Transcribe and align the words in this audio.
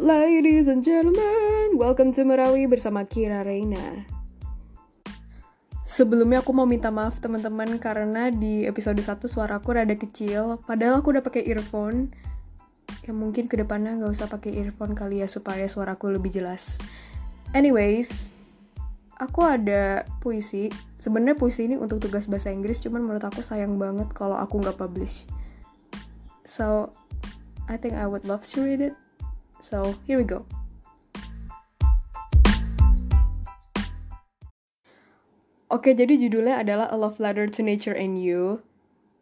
Ladies 0.00 0.72
and 0.72 0.80
gentlemen, 0.80 1.76
welcome 1.76 2.16
to 2.16 2.24
Merawi 2.24 2.64
bersama 2.64 3.04
Kira 3.04 3.44
Reina. 3.44 4.08
Sebelumnya 5.84 6.40
aku 6.40 6.56
mau 6.56 6.64
minta 6.64 6.88
maaf 6.88 7.20
teman-teman 7.20 7.76
karena 7.76 8.32
di 8.32 8.64
episode 8.64 8.96
1 8.96 9.20
suaraku 9.28 9.76
rada 9.76 9.92
kecil, 9.92 10.56
padahal 10.64 11.04
aku 11.04 11.12
udah 11.12 11.20
pakai 11.20 11.44
earphone. 11.44 12.08
Ya 13.04 13.12
mungkin 13.12 13.52
ke 13.52 13.60
depannya 13.60 14.00
nggak 14.00 14.16
usah 14.16 14.32
pakai 14.32 14.64
earphone 14.64 14.96
kali 14.96 15.20
ya 15.20 15.28
supaya 15.28 15.68
suaraku 15.68 16.08
lebih 16.08 16.40
jelas. 16.40 16.80
Anyways, 17.52 18.32
aku 19.20 19.44
ada 19.44 20.08
puisi. 20.24 20.72
Sebenarnya 20.96 21.36
puisi 21.36 21.68
ini 21.68 21.76
untuk 21.76 22.00
tugas 22.00 22.32
bahasa 22.32 22.48
Inggris, 22.48 22.80
cuman 22.80 23.04
menurut 23.04 23.28
aku 23.28 23.44
sayang 23.44 23.76
banget 23.76 24.08
kalau 24.16 24.40
aku 24.40 24.56
nggak 24.56 24.80
publish. 24.80 25.28
So, 26.48 26.96
I 27.68 27.76
think 27.76 27.92
I 27.92 28.08
would 28.08 28.24
love 28.24 28.48
to 28.56 28.64
read 28.64 28.80
it. 28.80 28.96
So, 29.62 29.94
here 30.10 30.18
we 30.18 30.26
go. 30.26 30.42
Oke, 35.70 35.94
jadi 35.94 36.18
judulnya 36.18 36.60
adalah 36.60 36.90
A 36.90 36.98
Love 36.98 37.22
Letter 37.22 37.46
to 37.46 37.62
Nature 37.62 37.94
and 37.94 38.18
You. 38.18 38.66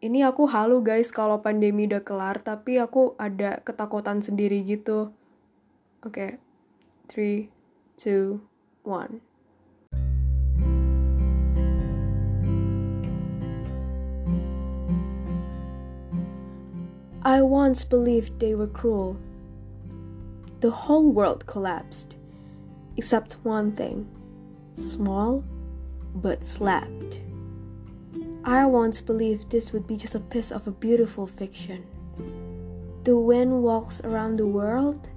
Ini 0.01 0.25
aku 0.25 0.49
halu 0.49 0.81
guys 0.81 1.13
kalau 1.13 1.45
pandemi 1.45 1.85
udah 1.85 2.01
kelar, 2.01 2.41
tapi 2.41 2.81
aku 2.81 3.13
ada 3.21 3.61
ketakutan 3.61 4.25
sendiri 4.25 4.65
gitu. 4.65 5.13
Oke, 6.01 6.41
3, 7.07 7.45
2, 8.01 8.41
1. 8.81 9.21
I 17.21 17.45
once 17.45 17.85
believed 17.85 18.41
they 18.41 18.57
were 18.57 18.65
cruel. 18.65 19.21
The 20.61 20.69
whole 20.69 21.11
world 21.11 21.47
collapsed, 21.47 22.17
except 22.95 23.37
one 23.41 23.71
thing 23.71 24.07
small 24.75 25.43
but 26.13 26.43
slapped. 26.43 27.19
I 28.43 28.67
once 28.67 29.01
believed 29.01 29.49
this 29.49 29.73
would 29.73 29.87
be 29.87 29.97
just 29.97 30.13
a 30.13 30.19
piece 30.19 30.51
of 30.51 30.67
a 30.67 30.71
beautiful 30.71 31.25
fiction. 31.25 31.83
The 33.05 33.17
wind 33.17 33.63
walks 33.63 34.01
around 34.01 34.37
the 34.37 34.45
world, 34.45 35.09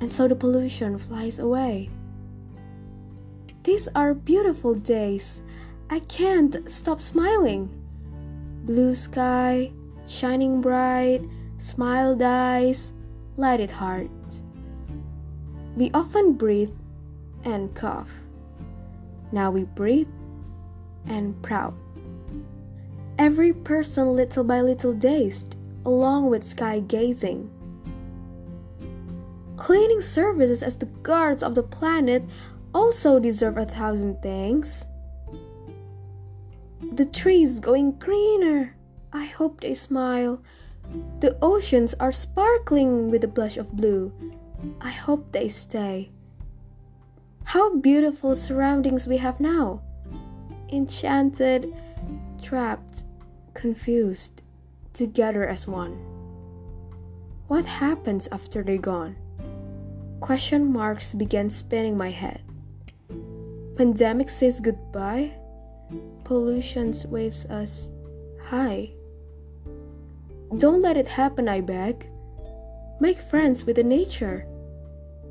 and 0.00 0.10
so 0.10 0.26
the 0.26 0.34
pollution 0.34 0.98
flies 0.98 1.38
away. 1.38 1.90
These 3.64 3.88
are 3.94 4.14
beautiful 4.14 4.74
days. 4.74 5.42
I 5.90 6.00
can't 6.00 6.70
stop 6.70 7.02
smiling. 7.02 7.68
Blue 8.64 8.94
sky, 8.94 9.70
shining 10.08 10.62
bright, 10.62 11.20
smile 11.58 12.16
dies, 12.16 12.94
lighted 13.36 13.68
heart. 13.68 14.08
We 15.76 15.90
often 15.92 16.34
breathe 16.34 16.72
and 17.44 17.74
cough. 17.74 18.10
Now 19.32 19.50
we 19.50 19.64
breathe 19.64 20.08
and 21.06 21.40
proud. 21.42 21.74
Every 23.18 23.52
person 23.52 24.14
little 24.14 24.44
by 24.44 24.60
little 24.60 24.92
dazed, 24.92 25.56
along 25.84 26.28
with 26.28 26.44
sky 26.44 26.80
gazing. 26.80 27.50
Cleaning 29.56 30.00
services 30.00 30.62
as 30.62 30.76
the 30.76 30.86
guards 31.02 31.42
of 31.42 31.54
the 31.54 31.62
planet 31.62 32.24
also 32.74 33.18
deserve 33.18 33.58
a 33.58 33.64
thousand 33.64 34.22
thanks. 34.22 34.84
The 36.92 37.04
trees 37.04 37.60
going 37.60 37.92
greener 37.92 38.74
I 39.12 39.26
hope 39.26 39.60
they 39.60 39.74
smile. 39.74 40.40
The 41.20 41.36
oceans 41.42 41.94
are 42.00 42.12
sparkling 42.12 43.10
with 43.10 43.22
a 43.24 43.28
blush 43.28 43.58
of 43.58 43.72
blue. 43.72 44.10
I 44.80 44.90
hope 44.90 45.32
they 45.32 45.48
stay. 45.48 46.10
How 47.44 47.76
beautiful 47.76 48.34
surroundings 48.34 49.06
we 49.06 49.16
have 49.18 49.40
now! 49.40 49.82
Enchanted, 50.70 51.74
trapped, 52.40 53.04
confused, 53.54 54.42
together 54.92 55.46
as 55.46 55.66
one. 55.66 55.92
What 57.48 57.64
happens 57.64 58.28
after 58.32 58.62
they're 58.62 58.78
gone? 58.78 59.16
Question 60.20 60.72
marks 60.72 61.14
began 61.14 61.50
spinning 61.50 61.96
my 61.96 62.10
head. 62.10 62.42
Pandemic 63.76 64.30
says 64.30 64.60
goodbye. 64.60 65.32
Pollution 66.24 66.94
waves 67.08 67.44
us 67.46 67.90
hi. 68.52 68.90
Don't 70.56 70.82
let 70.82 70.96
it 70.96 71.08
happen, 71.08 71.48
I 71.48 71.60
beg. 71.60 72.06
Make 73.00 73.18
friends 73.18 73.64
with 73.64 73.76
the 73.76 73.82
nature. 73.82 74.46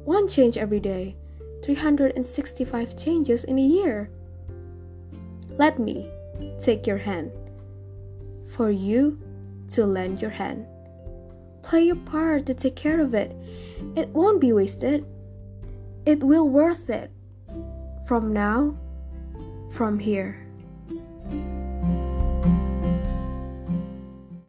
One 0.06 0.28
change 0.28 0.58
every 0.58 0.80
day, 0.80 1.16
365 1.64 2.98
changes 2.98 3.44
in 3.44 3.60
a 3.60 3.62
year. 3.62 4.10
Let 5.58 5.80
me 5.80 6.10
take 6.60 6.88
your 6.88 6.98
hand. 6.98 7.32
For 8.48 8.72
you 8.72 9.20
to 9.70 9.86
lend 9.86 10.22
your 10.22 10.32
hand. 10.32 10.66
Play 11.62 11.84
your 11.84 11.96
part 11.98 12.46
to 12.48 12.54
take 12.54 12.76
care 12.76 13.00
of 13.00 13.14
it. 13.14 13.36
It 13.96 14.10
won't 14.10 14.42
be 14.42 14.54
wasted. 14.54 15.06
It 16.06 16.24
will 16.24 16.50
worth 16.50 16.90
it. 16.90 17.12
From 18.08 18.34
now, 18.34 18.76
from 19.72 20.00
here. 20.00 20.51